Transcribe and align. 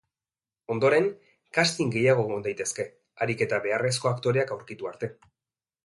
Ondoren, 0.75 1.09
casting 1.57 1.93
gehiago 1.97 2.25
egon 2.29 2.47
daitezke, 2.49 2.89
harik 3.27 3.47
eta 3.49 3.63
beharrezko 3.69 4.15
aktoreak 4.15 4.57
aurkitu 4.59 4.95
arte. 4.95 5.17